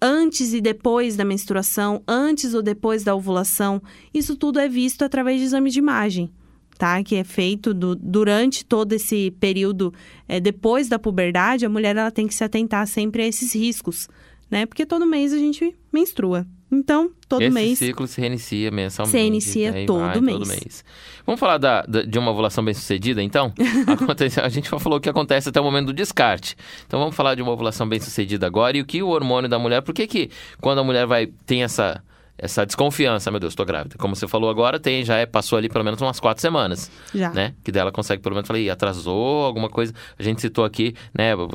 [0.00, 3.82] antes e depois da menstruação, antes ou depois da ovulação.
[4.12, 6.30] Isso tudo é visto através de exame de imagem
[6.76, 7.02] tá?
[7.02, 9.92] Que é feito do, durante todo esse período
[10.28, 14.08] é, depois da puberdade, a mulher ela tem que se atentar sempre a esses riscos,
[14.50, 14.66] né?
[14.66, 16.46] Porque todo mês a gente menstrua.
[16.70, 17.72] Então, todo Esse mês.
[17.72, 19.16] Esse ciclo se reinicia mensalmente.
[19.16, 20.38] Se inicia todo, vai, mês.
[20.38, 20.84] todo mês.
[21.24, 23.52] Vamos falar da, da, de uma ovulação bem sucedida, então?
[23.86, 26.56] Acontece, a gente falou o que acontece até o momento do descarte.
[26.86, 29.58] Então vamos falar de uma ovulação bem sucedida agora e o que o hormônio da
[29.58, 29.80] mulher.
[29.82, 32.02] Por que, que quando a mulher vai tem essa
[32.38, 33.96] essa desconfiança, meu Deus, estou grávida.
[33.96, 36.90] Como você falou agora, tem, já é, passou ali pelo menos umas quatro semanas.
[37.14, 37.30] Já.
[37.30, 37.54] Né?
[37.64, 39.94] Que dela consegue pelo menos falar, atrasou alguma coisa.
[40.18, 41.34] A gente citou aqui, né?
[41.34, 41.48] O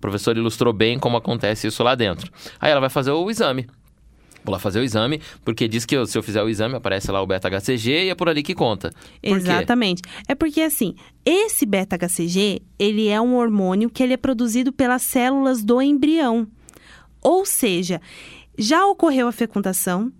[0.00, 2.32] professor ilustrou bem como acontece isso lá dentro.
[2.58, 3.66] Aí ela vai fazer o exame.
[4.44, 7.22] Vou lá fazer o exame, porque diz que se eu fizer o exame, aparece lá
[7.22, 8.90] o beta-HCG e é por ali que conta.
[9.22, 10.02] Por Exatamente.
[10.02, 10.10] Quê?
[10.28, 15.62] É porque, assim, esse beta-HCG, ele é um hormônio que ele é produzido pelas células
[15.62, 16.46] do embrião.
[17.22, 18.00] Ou seja,
[18.58, 20.12] já ocorreu a fecundação,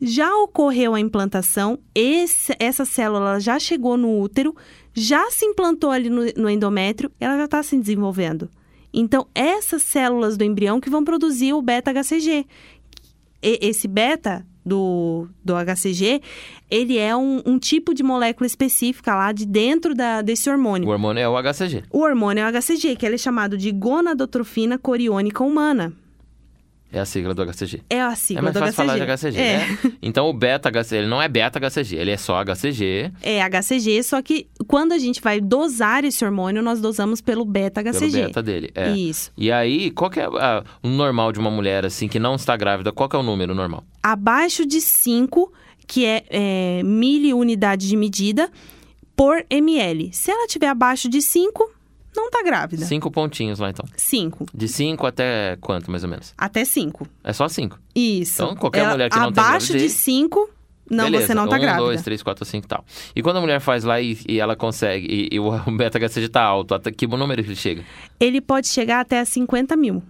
[0.00, 4.56] já ocorreu a implantação, esse, essa célula já chegou no útero,
[4.92, 8.50] já se implantou ali no, no endométrio, ela já está se desenvolvendo.
[8.92, 12.46] Então, essas células do embrião que vão produzir o beta-HCG.
[13.42, 16.20] Esse beta do, do HCG,
[16.70, 20.88] ele é um, um, tipo de molécula específica lá de dentro da, desse hormônio.
[20.88, 21.84] O hormônio é o HCG.
[21.90, 25.92] O hormônio é o HCG, que ele é chamado de gonadotrofina coriônica humana.
[26.92, 27.82] É a sigla do HCG.
[27.88, 28.86] É a sigla é mais do fácil HCG.
[28.86, 29.58] falar de HCG, é.
[29.58, 29.78] né?
[30.02, 33.12] Então o beta HCG, ele não é beta HCG, ele é só HCG.
[33.22, 37.82] É HCG, só que quando a gente vai dosar esse hormônio, nós dosamos pelo beta
[37.82, 38.10] HCG.
[38.10, 38.90] Pelo beta dele, é.
[38.90, 39.32] Isso.
[39.36, 42.56] E aí, qual que é a, o normal de uma mulher assim que não está
[42.56, 42.92] grávida?
[42.92, 43.84] Qual que é o número normal?
[44.02, 45.52] Abaixo de 5,
[45.86, 48.50] que é, é miliunidade de medida
[49.14, 50.10] por ml.
[50.12, 51.70] Se ela tiver abaixo de 5,
[52.14, 52.84] não tá grávida.
[52.84, 53.84] Cinco pontinhos lá, então.
[53.96, 54.46] Cinco.
[54.52, 56.34] De cinco até quanto, mais ou menos?
[56.36, 57.06] Até cinco.
[57.22, 57.78] É só cinco.
[57.94, 58.42] Isso.
[58.42, 60.50] Então, qualquer Ela, mulher que não tem Abaixo de cinco,
[60.90, 61.84] não, Beleza, você não tá um, grávida.
[61.84, 62.84] dois, três, quatro, cinco e tal.
[63.14, 66.42] E quando a mulher faz lá e, e ela consegue, e, e o beta-HCG tá
[66.42, 67.84] alto, até que número ele chega?
[68.18, 70.02] Ele pode chegar até 50 mil.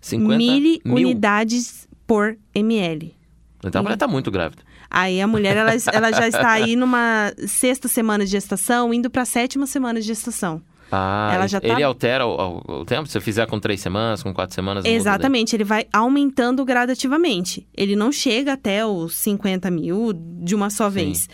[0.00, 0.94] 50 Mili mil?
[0.94, 3.14] unidades por ml.
[3.62, 4.62] Então a mulher tá muito grávida.
[4.90, 9.24] Aí a mulher, ela, ela já está aí numa sexta semana de gestação, indo pra
[9.24, 10.62] sétima semana de gestação.
[10.96, 13.08] Ah, Ela já tá- ele altera o, o- o tempo?
[13.08, 14.84] Se eu fizer com três semanas, com quatro semanas...
[14.84, 17.66] Exatamente, ele vai aumentando gradativamente.
[17.76, 20.94] Ele não chega até os 50 mil de uma só Sim.
[20.94, 21.28] vez.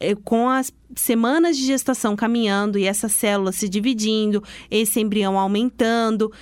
[0.00, 6.32] É, Com as semanas de gestação caminhando e essa célula se dividindo, esse embrião aumentando,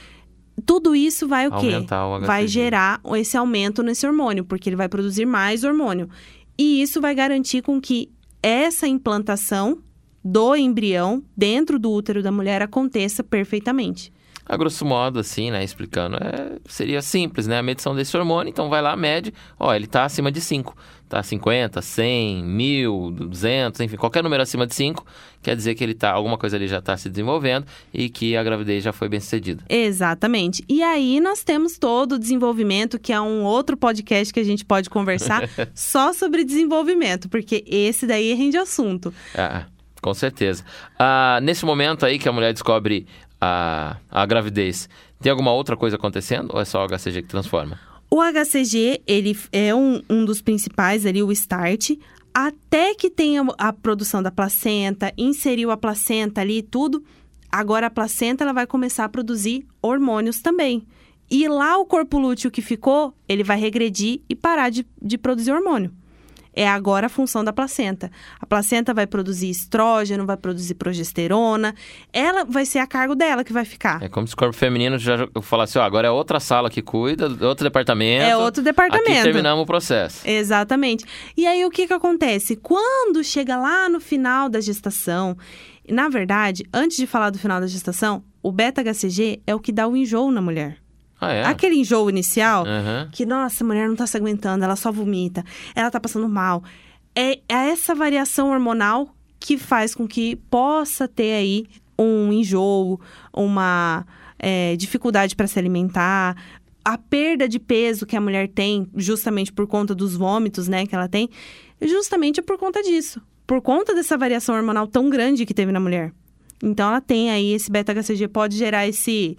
[0.65, 1.67] tudo isso vai o quê?
[1.75, 6.09] Aumentar o Vai gerar esse aumento nesse hormônio, porque ele vai produzir mais hormônio.
[6.59, 8.11] E isso vai garantir com que
[8.43, 9.79] essa implantação
[10.25, 14.13] do embrião dentro do útero da mulher aconteça perfeitamente.
[14.51, 18.69] A grosso modo, assim, né, explicando, é, seria simples, né, a medição desse hormônio, então
[18.69, 20.77] vai lá, mede, ó, ele tá acima de 5,
[21.09, 25.07] tá 50, 100, 1000, 200, enfim, qualquer número acima de 5,
[25.41, 28.43] quer dizer que ele tá, alguma coisa ali já tá se desenvolvendo e que a
[28.43, 29.63] gravidez já foi bem sucedida.
[29.69, 30.65] Exatamente.
[30.69, 34.65] E aí nós temos todo o desenvolvimento, que é um outro podcast que a gente
[34.65, 39.15] pode conversar só sobre desenvolvimento, porque esse daí rende assunto.
[39.33, 39.67] Ah,
[40.01, 40.65] com certeza.
[40.99, 43.07] Ah, nesse momento aí que a mulher descobre
[43.41, 44.89] a, a gravidez,
[45.21, 47.79] tem alguma outra coisa acontecendo ou é só o HCG que transforma?
[48.11, 51.93] O HCG, ele é um, um dos principais ali, o start,
[52.35, 57.05] até que tenha a produção da placenta, inseriu a placenta ali e tudo,
[57.51, 60.85] agora a placenta ela vai começar a produzir hormônios também.
[61.31, 65.53] E lá o corpo lúteo que ficou, ele vai regredir e parar de, de produzir
[65.53, 65.93] hormônio.
[66.61, 68.11] É agora a função da placenta.
[68.39, 71.75] A placenta vai produzir estrógeno, vai produzir progesterona.
[72.13, 74.03] Ela vai ser a cargo dela que vai ficar.
[74.03, 77.29] É como se o corpo feminino já falasse, ó, agora é outra sala que cuida,
[77.47, 78.25] outro departamento.
[78.25, 79.11] É outro departamento.
[79.11, 80.29] Aqui terminamos o processo.
[80.29, 81.07] Exatamente.
[81.35, 82.57] E aí o que que acontece?
[82.57, 85.39] Quando chega lá no final da gestação,
[85.89, 89.89] na verdade, antes de falar do final da gestação, o beta-HCG é o que dá
[89.89, 90.77] o enjoo na mulher.
[91.21, 91.45] Ah, é?
[91.45, 93.09] Aquele enjoo inicial, Aham.
[93.13, 96.65] que nossa, a mulher não tá se aguentando, ela só vomita, ela tá passando mal.
[97.15, 101.67] É, é essa variação hormonal que faz com que possa ter aí
[101.99, 103.01] um enjoo,
[103.33, 104.07] uma
[104.39, 106.37] é, dificuldade para se alimentar,
[106.85, 110.95] a perda de peso que a mulher tem, justamente por conta dos vômitos, né, que
[110.95, 111.29] ela tem,
[111.83, 115.81] justamente é por conta disso, por conta dessa variação hormonal tão grande que teve na
[115.81, 116.13] mulher.
[116.63, 119.37] Então ela tem aí esse beta-HCG pode gerar esse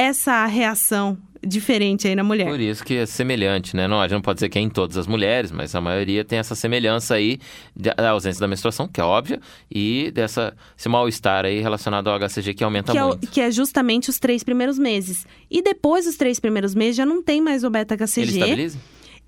[0.00, 2.46] essa reação diferente aí na mulher.
[2.46, 3.88] Por isso que é semelhante, né?
[3.88, 6.24] Não, a gente não pode dizer que é em todas as mulheres, mas a maioria
[6.24, 7.38] tem essa semelhança aí
[7.74, 12.54] da ausência da menstruação, que é óbvia, e dessa esse mal-estar aí relacionado ao HCG
[12.54, 13.30] que aumenta que é, muito.
[13.30, 15.26] que é justamente os três primeiros meses.
[15.50, 18.38] E depois dos três primeiros meses já não tem mais o Ele beta-HCG.
[18.38, 18.78] estabiliza?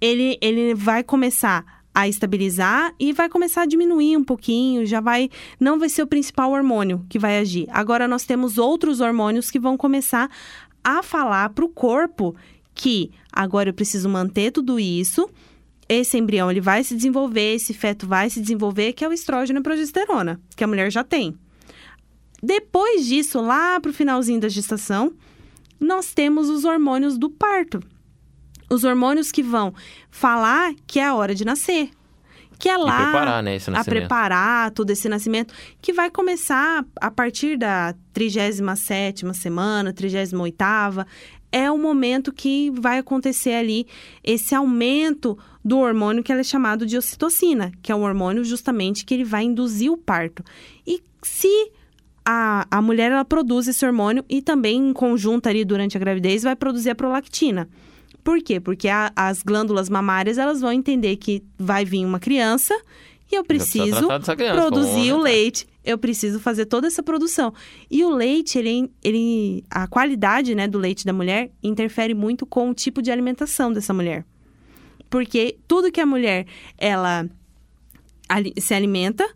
[0.01, 5.29] ele, ele vai começar a estabilizar e vai começar a diminuir um pouquinho, já vai
[5.61, 7.67] não vai ser o principal hormônio que vai agir.
[7.71, 10.31] Agora nós temos outros hormônios que vão começar
[10.83, 12.35] a falar para o corpo
[12.75, 15.29] que agora eu preciso manter tudo isso.
[15.89, 19.61] Esse embrião ele vai se desenvolver, esse feto vai se desenvolver, que é o estrógeno
[19.61, 21.37] e progesterona, que a mulher já tem.
[22.43, 25.13] Depois disso, lá para o finalzinho da gestação,
[25.79, 27.81] nós temos os hormônios do parto
[28.73, 29.75] os hormônios que vão
[30.11, 31.91] falar que é a hora de nascer.
[32.63, 37.59] Que é lá preparar, né, a preparar todo esse nascimento, que vai começar a partir
[37.59, 41.05] da 37ª semana, 38ª,
[41.51, 43.85] é o momento que vai acontecer ali
[44.23, 49.05] esse aumento do hormônio que ela é chamado de ocitocina, que é um hormônio justamente
[49.05, 50.45] que ele vai induzir o parto.
[50.87, 51.73] E se
[52.25, 56.45] a, a mulher ela produz esse hormônio e também em conjunto ali durante a gravidez
[56.45, 57.69] vai produzir a prolactina.
[58.25, 58.61] Por quê?
[58.61, 62.75] Porque a- as glândulas mamárias elas vão entender que vai vir uma criança
[63.31, 64.07] e eu preciso
[64.37, 65.23] criança, produzir o tá?
[65.23, 65.67] leite.
[65.85, 67.53] Eu preciso fazer toda essa produção.
[67.91, 72.71] E o leite, ele, ele, a qualidade né, do leite da mulher interfere muito com
[72.71, 74.25] o tipo de alimentação dessa mulher.
[75.11, 76.47] Porque tudo que a mulher
[76.79, 77.29] ela
[78.59, 79.29] se alimenta,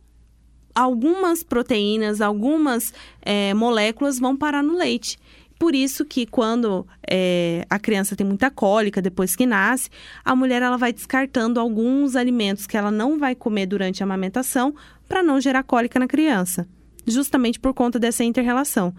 [0.75, 5.18] algumas proteínas, algumas eh, moléculas vão parar no leite.
[5.59, 9.88] Por isso que quando eh, a criança tem muita cólica depois que nasce,
[10.25, 14.75] a mulher ela vai descartando alguns alimentos que ela não vai comer durante a amamentação
[15.09, 16.69] para não gerar cólica na criança.
[17.07, 18.95] Justamente por conta dessa interrelação.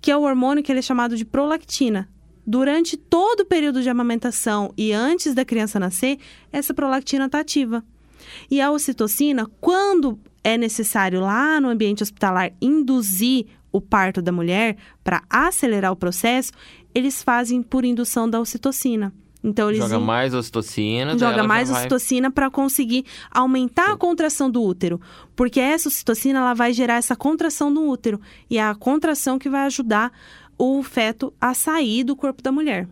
[0.00, 2.08] Que é o hormônio que ele é chamado de prolactina.
[2.44, 6.18] Durante todo o período de amamentação e antes da criança nascer,
[6.50, 7.84] essa prolactina está ativa.
[8.50, 14.76] E a ocitocina, quando é necessário lá no ambiente hospitalar induzir o parto da mulher
[15.04, 16.52] para acelerar o processo,
[16.94, 19.12] eles fazem por indução da ocitocina.
[19.42, 21.16] Então eles Joga in- mais ocitocina.
[21.18, 25.00] joga mais vai- ocitocina para conseguir aumentar a contração do útero,
[25.34, 29.48] porque essa ocitocina ela vai gerar essa contração do útero e é a contração que
[29.48, 30.12] vai ajudar
[30.58, 32.86] o feto a sair do corpo da mulher.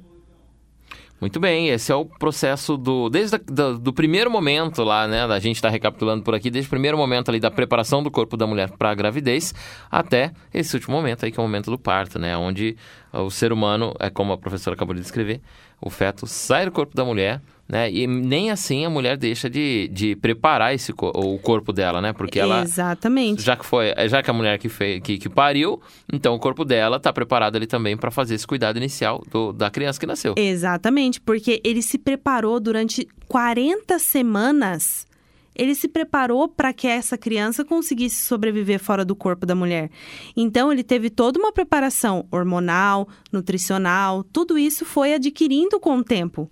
[1.21, 3.11] Muito bem, esse é o processo do.
[3.11, 5.25] Desde a, do, do primeiro momento lá, né?
[5.25, 8.37] A gente está recapitulando por aqui, desde o primeiro momento ali da preparação do corpo
[8.37, 9.53] da mulher para a gravidez,
[9.91, 12.37] até esse último momento aí, que é o momento do parto, né?
[12.37, 12.77] Onde
[13.13, 15.41] o ser humano, é como a professora acabou de descrever,
[15.81, 17.91] o feto sai do corpo da mulher, né?
[17.93, 22.13] E nem assim a mulher deixa de, de preparar esse, o corpo dela, né?
[22.13, 22.63] Porque ela.
[22.63, 23.43] Exatamente.
[23.43, 25.81] Já que foi, já que a mulher que, fez, que, que pariu,
[26.13, 29.71] então o corpo dela está preparado ali também para fazer esse cuidado inicial do- da
[29.71, 30.35] criança que nasceu.
[30.37, 35.07] Exatamente, porque ele se preparou durante 40 semanas.
[35.55, 39.91] Ele se preparou para que essa criança conseguisse sobreviver fora do corpo da mulher.
[40.37, 46.49] Então, ele teve toda uma preparação hormonal, nutricional, tudo isso foi adquirindo com o tempo.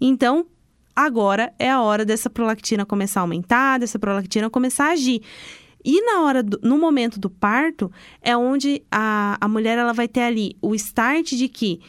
[0.00, 0.46] Então,
[0.94, 5.22] agora é a hora dessa prolactina começar a aumentar, dessa prolactina começar a agir.
[5.84, 10.06] E na hora do- no momento do parto é onde a, a mulher ela vai
[10.08, 11.80] ter ali o start de que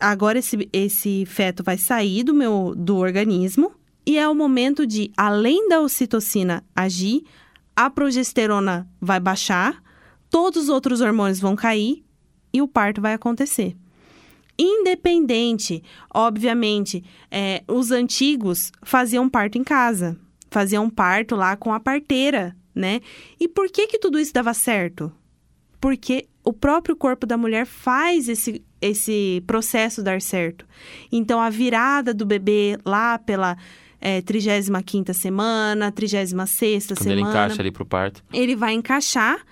[0.00, 3.72] agora esse, esse feto vai sair do meu do organismo
[4.04, 7.22] e é o momento de além da ocitocina agir,
[7.76, 9.80] a progesterona vai baixar,
[10.30, 12.04] todos os outros hormônios vão cair
[12.52, 13.76] e o parto vai acontecer.
[14.58, 20.18] Independente, obviamente, é, os antigos faziam parto em casa,
[20.50, 23.00] faziam parto lá com a parteira, né?
[23.38, 25.12] E por que que tudo isso dava certo?
[25.80, 30.66] Porque o próprio corpo da mulher faz esse, esse processo dar certo.
[31.12, 33.56] Então, a virada do bebê lá pela
[34.00, 38.24] é, 35ª semana, 36ª Quando ele semana encaixa ali pro parto.
[38.32, 39.44] ele vai encaixar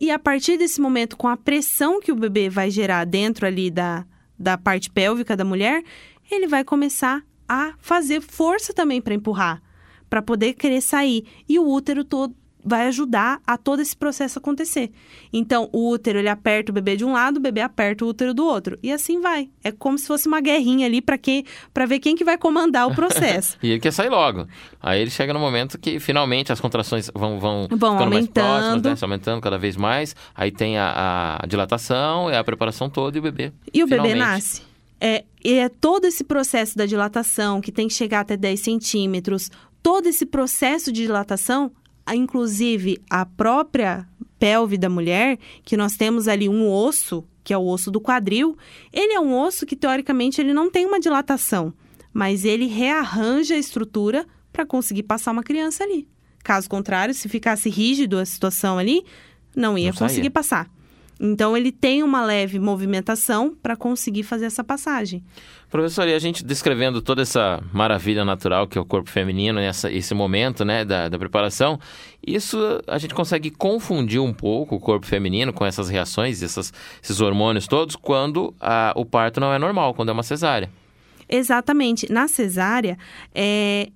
[0.00, 3.70] e a partir desse momento, com a pressão que o bebê vai gerar dentro ali
[3.70, 4.04] da,
[4.38, 5.82] da parte pélvica da mulher,
[6.30, 9.62] ele vai começar a fazer força também para empurrar,
[10.10, 11.26] para poder querer sair.
[11.48, 14.90] E o útero todo vai ajudar a todo esse processo acontecer.
[15.32, 18.34] Então, o útero ele aperta o bebê de um lado, o bebê aperta o útero
[18.34, 19.48] do outro, e assim vai.
[19.62, 22.88] É como se fosse uma guerrinha ali para quem, para ver quem que vai comandar
[22.88, 23.56] o processo.
[23.62, 24.46] E ele quer sair logo.
[24.80, 28.88] Aí ele chega no momento que finalmente as contrações vão, vão, Vão mais próximas, aumentando.
[28.88, 28.96] né?
[29.00, 30.14] Aumentando cada vez mais.
[30.34, 33.52] Aí tem a, a dilatação, é a preparação toda e o bebê.
[33.72, 34.62] E o bebê nasce.
[35.00, 39.50] É, e é todo esse processo da dilatação, que tem que chegar até 10 centímetros,
[39.82, 41.70] todo esse processo de dilatação,
[42.14, 44.06] inclusive a própria
[44.38, 48.58] pelve da mulher, que nós temos ali um osso que é o osso do quadril,
[48.92, 51.72] ele é um osso que teoricamente ele não tem uma dilatação,
[52.12, 56.08] mas ele rearranja a estrutura para conseguir passar uma criança ali.
[56.42, 59.04] Caso contrário, se ficasse rígido a situação ali,
[59.54, 60.68] não ia Não conseguir passar.
[61.18, 65.24] Então ele tem uma leve movimentação para conseguir fazer essa passagem.
[65.70, 69.90] Professor, e a gente descrevendo toda essa maravilha natural que é o corpo feminino, nessa,
[69.90, 71.80] esse momento né, da, da preparação,
[72.24, 77.20] isso a gente consegue confundir um pouco o corpo feminino com essas reações, essas, esses
[77.20, 80.70] hormônios todos, quando a- o parto não é normal, quando é uma cesárea.
[81.28, 82.10] Exatamente.
[82.12, 82.96] Na cesárea,
[83.34, 83.88] é,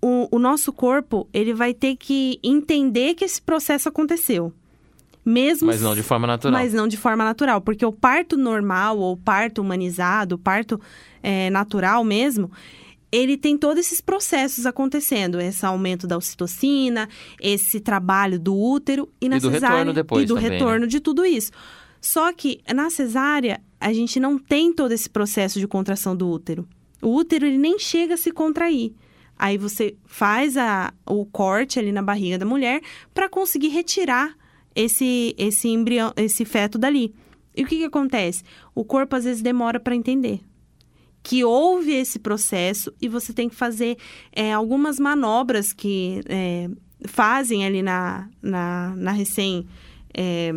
[0.00, 4.52] o, o nosso corpo ele vai ter que entender que esse processo aconteceu.
[5.24, 6.60] Mesmo Mas não de forma natural.
[6.60, 10.80] Mas não de forma natural, porque o parto normal ou parto humanizado, o parto
[11.22, 12.50] é, natural mesmo,
[13.12, 17.08] ele tem todos esses processos acontecendo, esse aumento da ocitocina,
[17.40, 20.56] esse trabalho do útero e na E do cesárea retorno depois e do também, né?
[20.56, 21.50] retorno de tudo isso.
[22.00, 26.66] Só que na cesárea a gente não tem todo esse processo de contração do útero.
[27.02, 28.94] O útero ele nem chega a se contrair.
[29.38, 32.80] Aí você faz a, o corte ali na barriga da mulher
[33.14, 34.34] para conseguir retirar
[34.74, 37.14] esse esse embrião, esse feto dali.
[37.56, 38.42] E o que, que acontece?
[38.74, 40.40] O corpo às vezes demora para entender
[41.22, 43.98] que houve esse processo e você tem que fazer
[44.32, 46.68] é, algumas manobras que é,
[47.06, 49.66] fazem ali na, na, na recém
[50.14, 50.52] é,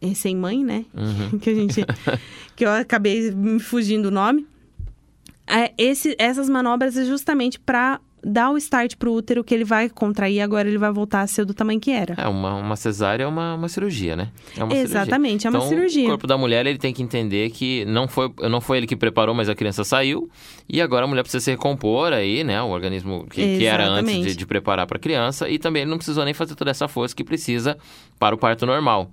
[0.00, 0.84] recém mãe, né?
[0.94, 1.38] Uhum.
[1.38, 1.84] que a gente
[2.54, 4.46] que eu acabei me fugindo o nome.
[5.46, 9.88] É, esse, essas manobras é justamente para dar o start pro útero que ele vai
[9.88, 12.14] contrair agora ele vai voltar a ser do tamanho que era.
[12.18, 14.30] É, uma, uma cesárea é uma, uma cirurgia, né?
[14.56, 14.98] É uma cirurgia.
[15.00, 16.04] Exatamente, é uma Então, cirurgia.
[16.06, 18.96] O corpo da mulher ele tem que entender que não foi, não foi ele que
[18.96, 20.28] preparou, mas a criança saiu.
[20.68, 22.60] E agora a mulher precisa se recompor aí, né?
[22.60, 25.48] O organismo que, que era antes de, de preparar para a criança.
[25.48, 27.78] E também ele não precisou nem fazer toda essa força que precisa
[28.18, 29.08] para o parto normal.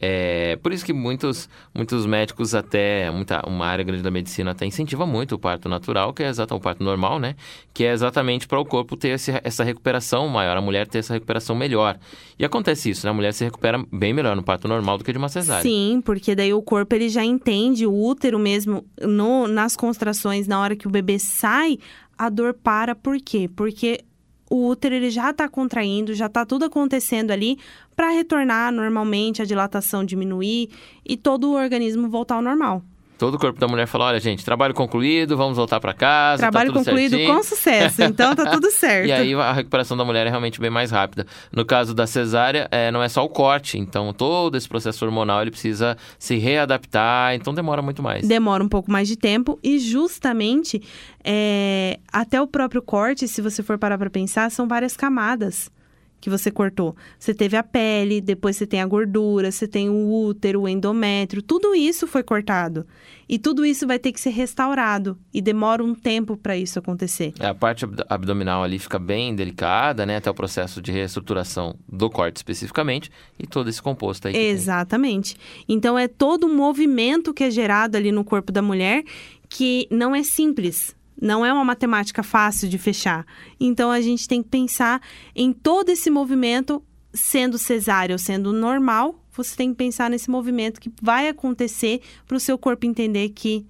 [0.00, 4.64] É, por isso que muitos, muitos médicos até, muita, uma área grande da medicina até
[4.64, 7.34] incentiva muito o parto natural, que é exatamente o parto normal, né?
[7.74, 11.12] Que é exatamente para o corpo ter esse- essa recuperação maior, a mulher ter essa
[11.12, 11.98] recuperação melhor.
[12.38, 13.10] E acontece isso, né?
[13.10, 15.62] A mulher se recupera bem melhor no parto normal do que de uma cesárea.
[15.62, 20.58] Sim, porque daí o corpo ele já entende, o útero mesmo, no, nas contrações, na
[20.60, 21.78] hora que o bebê sai,
[22.16, 22.94] a dor para.
[22.94, 23.50] Por quê?
[23.54, 24.00] Porque
[24.50, 27.56] o útero ele já está contraindo, já está tudo acontecendo ali
[27.94, 30.68] para retornar normalmente, a dilatação diminuir
[31.06, 32.82] e todo o organismo voltar ao normal.
[33.20, 36.40] Todo o corpo da mulher fala: olha, gente, trabalho concluído, vamos voltar para casa.
[36.40, 37.36] Trabalho tá tudo concluído certinho.
[37.36, 39.08] com sucesso, então tá tudo certo.
[39.08, 41.26] E aí a recuperação da mulher é realmente bem mais rápida.
[41.52, 45.42] No caso da cesárea, é, não é só o corte, então todo esse processo hormonal
[45.42, 48.26] ele precisa se readaptar, então demora muito mais.
[48.26, 50.82] Demora um pouco mais de tempo e justamente
[51.22, 55.70] é, até o próprio corte, se você for parar para pensar, são várias camadas
[56.20, 56.94] que você cortou.
[57.18, 61.40] Você teve a pele, depois você tem a gordura, você tem o útero, o endométrio,
[61.42, 62.86] tudo isso foi cortado.
[63.28, 67.32] E tudo isso vai ter que ser restaurado e demora um tempo para isso acontecer.
[67.38, 70.16] É, A parte abd- abdominal ali fica bem delicada, né?
[70.16, 74.34] Até o processo de reestruturação do corte especificamente e todo esse composto aí.
[74.34, 74.48] que tem.
[74.48, 75.36] Exatamente.
[75.68, 79.04] Então é todo um movimento que é gerado ali no corpo da mulher
[79.48, 80.94] que não é simples.
[81.20, 83.26] Não é uma matemática fácil de fechar.
[83.58, 85.02] Então a gente tem que pensar
[85.34, 90.80] em todo esse movimento, sendo cesárea ou sendo normal, você tem que pensar nesse movimento
[90.80, 93.66] que vai acontecer para o seu corpo entender que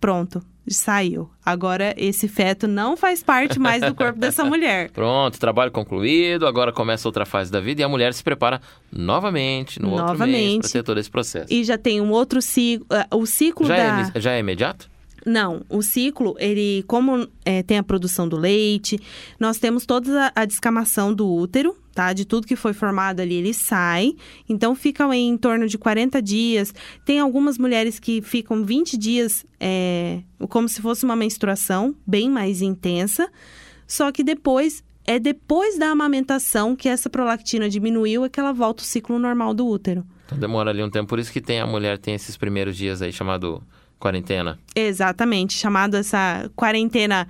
[0.00, 1.30] pronto, saiu.
[1.44, 4.90] Agora esse feto não faz parte mais do corpo dessa mulher.
[4.90, 9.80] Pronto, trabalho concluído, agora começa outra fase da vida e a mulher se prepara novamente
[9.80, 10.60] no outro mês Novamente.
[10.60, 11.52] para ter todo esse processo.
[11.52, 14.88] E já tem um outro ciclo, o ciclo Já, da é, já é imediato?
[15.26, 18.98] Não, o ciclo, ele, como é, tem a produção do leite,
[19.40, 22.12] nós temos toda a, a descamação do útero, tá?
[22.12, 24.14] De tudo que foi formado ali, ele sai.
[24.48, 26.74] Então, fica aí em torno de 40 dias.
[27.06, 32.60] Tem algumas mulheres que ficam 20 dias, é, como se fosse uma menstruação, bem mais
[32.60, 33.30] intensa.
[33.86, 38.82] Só que depois, é depois da amamentação que essa prolactina diminuiu, é que ela volta
[38.82, 40.04] o ciclo normal do útero.
[40.26, 43.02] Então demora ali um tempo, por isso que tem a mulher tem esses primeiros dias
[43.02, 43.62] aí chamado
[43.98, 44.58] quarentena.
[44.74, 47.26] Exatamente, chamado essa quarentena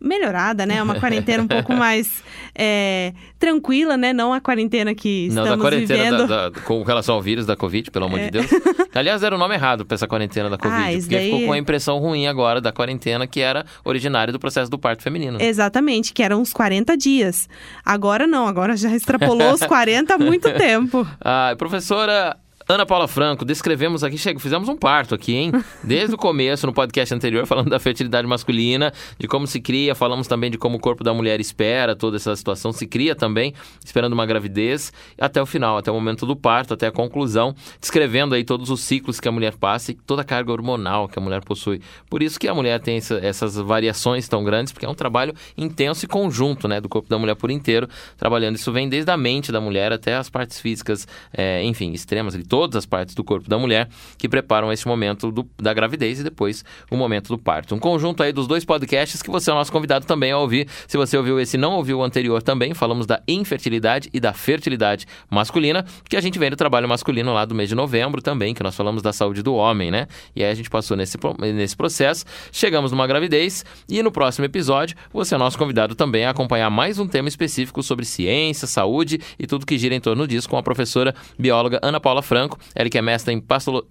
[0.00, 0.82] melhorada, né?
[0.82, 2.22] Uma quarentena um pouco mais
[2.54, 4.12] é, tranquila, né?
[4.12, 6.26] Não a quarentena que Não, estamos da quarentena vivendo.
[6.28, 8.46] da- da- com relação ao vírus da Covid, pelo amor de Deus.
[8.94, 11.52] Aliás, era o nome errado para essa quarentena da Covid, Ah, porque daí- ficou com
[11.54, 15.38] a impressão ruim agora da quarentena que era originária do processo do parto feminino.
[15.40, 17.48] Exatamente, que eram uns 40 dias.
[17.82, 21.06] Agora não, agora já extrapolou os 40 há muito tempo.
[21.18, 22.36] Ah, professora,
[22.66, 25.52] Ana Paula Franco, descrevemos aqui, chega, fizemos um parto aqui, hein?
[25.84, 30.26] Desde o começo, no podcast anterior, falando da fertilidade masculina, de como se cria, falamos
[30.26, 33.52] também de como o corpo da mulher espera toda essa situação, se cria também,
[33.84, 38.34] esperando uma gravidez, até o final, até o momento do parto, até a conclusão, descrevendo
[38.34, 41.22] aí todos os ciclos que a mulher passa e toda a carga hormonal que a
[41.22, 41.82] mulher possui.
[42.08, 45.34] Por isso que a mulher tem essa, essas variações tão grandes, porque é um trabalho
[45.54, 47.86] intenso e conjunto, né, do corpo da mulher por inteiro,
[48.16, 48.56] trabalhando.
[48.56, 52.76] Isso vem desde a mente da mulher até as partes físicas, é, enfim, extremas, todas
[52.76, 56.64] as partes do corpo da mulher que preparam esse momento do, da gravidez e depois
[56.88, 57.74] o momento do parto.
[57.74, 60.68] Um conjunto aí dos dois podcasts que você é o nosso convidado também a ouvir.
[60.86, 65.04] Se você ouviu esse não ouviu o anterior também, falamos da infertilidade e da fertilidade
[65.28, 68.62] masculina, que a gente vem do trabalho masculino lá do mês de novembro também, que
[68.62, 70.06] nós falamos da saúde do homem, né?
[70.36, 71.18] E aí a gente passou nesse,
[71.52, 76.30] nesse processo, chegamos numa gravidez e no próximo episódio você é nosso convidado também a
[76.30, 80.48] acompanhar mais um tema específico sobre ciência, saúde e tudo que gira em torno disso
[80.48, 83.34] com a professora bióloga Ana Paula Franco Franco, ele que é mestre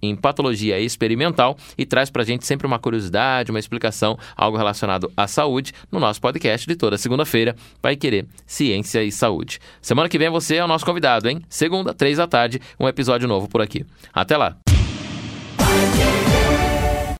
[0.02, 5.26] em patologia experimental e traz pra gente sempre uma curiosidade, uma explicação, algo relacionado à
[5.26, 9.58] saúde, no nosso podcast de toda segunda-feira, Vai Querer Ciência e Saúde.
[9.82, 11.42] Semana que vem você é o nosso convidado, hein?
[11.48, 13.84] Segunda, três da tarde, um episódio novo por aqui.
[14.12, 14.56] Até lá!